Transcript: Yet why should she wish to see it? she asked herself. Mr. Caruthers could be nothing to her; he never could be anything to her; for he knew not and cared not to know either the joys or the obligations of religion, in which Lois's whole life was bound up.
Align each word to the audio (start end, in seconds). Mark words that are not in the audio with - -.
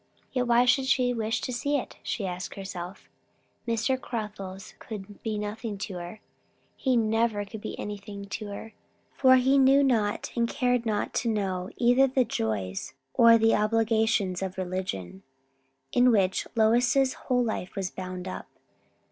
Yet 0.31 0.47
why 0.47 0.65
should 0.65 0.87
she 0.87 1.13
wish 1.13 1.41
to 1.41 1.53
see 1.53 1.77
it? 1.77 1.97
she 2.01 2.25
asked 2.25 2.55
herself. 2.55 3.07
Mr. 3.67 4.01
Caruthers 4.01 4.73
could 4.79 5.21
be 5.21 5.37
nothing 5.37 5.77
to 5.77 5.93
her; 5.99 6.21
he 6.75 6.97
never 6.97 7.45
could 7.45 7.61
be 7.61 7.77
anything 7.79 8.25
to 8.29 8.47
her; 8.47 8.73
for 9.13 9.35
he 9.35 9.59
knew 9.59 9.83
not 9.83 10.31
and 10.35 10.49
cared 10.49 10.87
not 10.87 11.13
to 11.13 11.29
know 11.29 11.69
either 11.77 12.07
the 12.07 12.25
joys 12.25 12.95
or 13.13 13.37
the 13.37 13.53
obligations 13.53 14.41
of 14.41 14.57
religion, 14.57 15.21
in 15.91 16.09
which 16.09 16.47
Lois's 16.55 17.13
whole 17.29 17.43
life 17.43 17.75
was 17.75 17.91
bound 17.91 18.27
up. 18.27 18.47